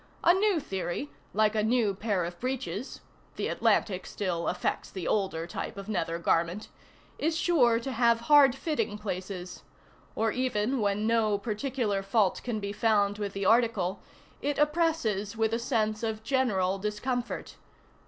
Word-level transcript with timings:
A 0.23 0.33
new 0.33 0.59
theory, 0.59 1.11
like 1.31 1.53
a 1.53 1.61
new 1.61 1.93
pair 1.93 2.25
of 2.25 2.39
breeches, 2.39 3.01
("The 3.35 3.49
Atlantic" 3.49 4.07
still 4.07 4.47
affects 4.47 4.89
the 4.89 5.07
older 5.07 5.45
type 5.45 5.77
of 5.77 5.87
nether 5.87 6.17
garment,) 6.17 6.69
is 7.19 7.37
sure 7.37 7.79
to 7.79 7.91
have 7.91 8.21
hardfitting 8.21 8.99
places; 8.99 9.61
or 10.15 10.31
even 10.31 10.79
when 10.81 11.05
no 11.05 11.37
particular 11.37 12.01
fault 12.01 12.41
can 12.43 12.59
be 12.59 12.73
found 12.73 13.19
with 13.19 13.33
the 13.33 13.45
article, 13.45 14.01
it 14.41 14.57
oppresses 14.57 15.37
with 15.37 15.53
a 15.53 15.59
sense 15.59 16.01
of 16.01 16.23
general 16.23 16.79
discomfort. 16.79 17.57